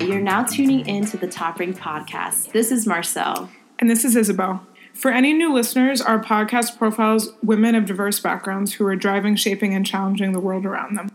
You're 0.00 0.20
now 0.20 0.42
tuning 0.42 0.86
in 0.88 1.06
to 1.06 1.16
the 1.16 1.28
Top 1.30 1.60
Rank 1.60 1.78
podcast. 1.78 2.50
This 2.50 2.72
is 2.72 2.84
Marcel. 2.84 3.48
And 3.78 3.88
this 3.88 4.04
is 4.04 4.16
Isabel. 4.16 4.66
For 4.94 5.10
any 5.10 5.32
new 5.32 5.52
listeners, 5.52 6.00
our 6.00 6.22
podcast 6.22 6.78
profiles 6.78 7.32
women 7.42 7.74
of 7.74 7.84
diverse 7.84 8.20
backgrounds 8.20 8.74
who 8.74 8.86
are 8.86 8.94
driving, 8.94 9.34
shaping, 9.34 9.74
and 9.74 9.84
challenging 9.84 10.32
the 10.32 10.40
world 10.40 10.64
around 10.64 10.96
them. 10.96 11.10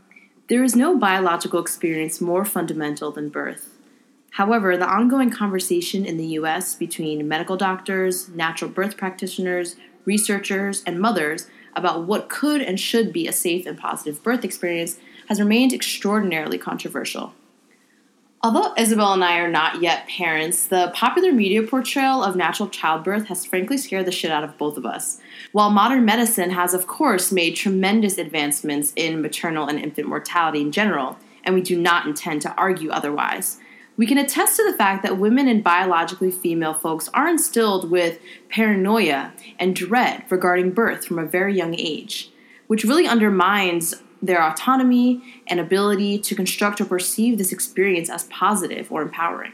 There 0.50 0.64
is 0.64 0.76
no 0.76 0.98
biological 0.98 1.62
experience 1.62 2.20
more 2.20 2.44
fundamental 2.44 3.12
than 3.12 3.30
birth. 3.30 3.70
However, 4.32 4.76
the 4.76 4.88
ongoing 4.88 5.30
conversation 5.30 6.06
in 6.06 6.18
the 6.18 6.28
US 6.40 6.76
between 6.76 7.28
medical 7.28 7.56
doctors, 7.56 8.28
natural 8.30 8.70
birth 8.70 8.98
practitioners, 8.98 9.78
researchers, 10.04 10.84
and 10.86 11.00
mothers 11.00 11.48
about 11.74 12.04
what 12.04 12.30
could 12.30 12.62
and 12.62 12.80
should 12.80 13.14
be 13.14 13.28
a 13.28 13.32
safe 13.32 13.66
and 13.66 13.78
positive 13.78 14.22
birth 14.22 14.44
experience 14.44 14.98
has 15.30 15.40
remained 15.40 15.72
extraordinarily 15.72 16.58
controversial. 16.58 17.34
Although 18.42 18.74
Isabel 18.78 19.12
and 19.12 19.24
I 19.24 19.40
are 19.40 19.52
not 19.52 19.82
yet 19.82 20.08
parents, 20.08 20.66
the 20.66 20.94
popular 20.96 21.34
media 21.34 21.62
portrayal 21.62 22.24
of 22.24 22.38
natural 22.38 22.70
childbirth 22.70 23.26
has 23.26 23.46
frankly 23.46 23.78
scared 23.78 24.06
the 24.06 24.14
shit 24.14 24.32
out 24.32 24.46
of 24.46 24.58
both 24.58 24.78
of 24.78 24.86
us. 24.86 25.20
While 25.52 25.72
modern 25.72 26.06
medicine 26.06 26.52
has, 26.52 26.74
of 26.74 26.88
course, 26.88 27.34
made 27.34 27.58
tremendous 27.58 28.18
advancements 28.18 28.94
in 28.96 29.22
maternal 29.22 29.68
and 29.68 29.78
infant 29.78 30.08
mortality 30.08 30.62
in 30.62 30.72
general, 30.72 31.18
and 31.44 31.54
we 31.54 31.62
do 31.62 31.78
not 31.78 32.06
intend 32.06 32.42
to 32.44 32.56
argue 32.56 32.92
otherwise, 32.92 33.60
we 33.98 34.06
can 34.06 34.18
attest 34.18 34.56
to 34.56 34.64
the 34.64 34.78
fact 34.78 35.04
that 35.04 35.18
women 35.18 35.50
and 35.50 35.62
biologically 35.62 36.32
female 36.32 36.74
folks 36.74 37.10
are 37.14 37.28
instilled 37.28 37.92
with 37.92 38.20
paranoia 38.48 39.34
and 39.60 39.76
dread 39.76 40.24
regarding 40.30 40.72
birth 40.72 41.06
from 41.06 41.20
a 41.20 41.26
very 41.26 41.54
young 41.58 41.76
age, 41.78 42.32
which 42.68 42.86
really 42.86 43.06
undermines 43.06 43.96
their 44.22 44.44
autonomy 44.44 45.44
and 45.48 45.60
ability 45.60 46.20
to 46.20 46.36
construct 46.36 46.82
or 46.82 46.86
perceive 46.86 47.38
this 47.38 47.52
experience 47.52 48.10
as 48.10 48.24
positive 48.26 48.92
or 48.92 49.02
empowering. 49.02 49.54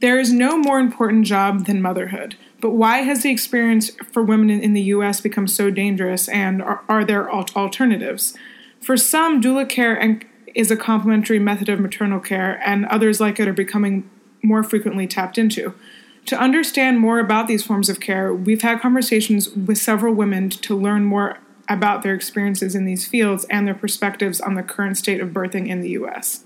There 0.00 0.18
is 0.18 0.32
no 0.32 0.58
more 0.58 0.78
important 0.78 1.24
job 1.24 1.66
than 1.66 1.80
motherhood, 1.80 2.36
but 2.60 2.70
why 2.70 2.98
has 2.98 3.22
the 3.22 3.30
experience 3.30 3.90
for 4.12 4.22
women 4.22 4.50
in 4.50 4.74
the 4.74 4.82
US 4.82 5.20
become 5.20 5.46
so 5.46 5.70
dangerous 5.70 6.28
and 6.28 6.62
are, 6.62 6.82
are 6.88 7.04
there 7.04 7.28
al- 7.30 7.46
alternatives? 7.56 8.36
For 8.80 8.96
some, 8.96 9.40
doula 9.40 9.68
care 9.68 10.20
is 10.54 10.70
a 10.70 10.76
complementary 10.76 11.38
method 11.38 11.68
of 11.68 11.80
maternal 11.80 12.20
care, 12.20 12.60
and 12.64 12.86
others 12.86 13.20
like 13.20 13.38
it 13.38 13.48
are 13.48 13.52
becoming 13.52 14.08
more 14.42 14.62
frequently 14.62 15.06
tapped 15.06 15.38
into. 15.38 15.74
To 16.26 16.38
understand 16.38 16.98
more 16.98 17.18
about 17.18 17.46
these 17.46 17.64
forms 17.64 17.88
of 17.88 18.00
care, 18.00 18.34
we've 18.34 18.62
had 18.62 18.80
conversations 18.80 19.50
with 19.50 19.78
several 19.78 20.14
women 20.14 20.50
to 20.50 20.76
learn 20.76 21.04
more 21.04 21.38
about 21.68 22.02
their 22.02 22.14
experiences 22.14 22.74
in 22.74 22.84
these 22.84 23.06
fields 23.06 23.44
and 23.50 23.66
their 23.66 23.74
perspectives 23.74 24.40
on 24.40 24.54
the 24.54 24.62
current 24.62 24.96
state 24.96 25.20
of 25.20 25.30
birthing 25.30 25.68
in 25.68 25.80
the 25.80 25.90
US. 25.90 26.45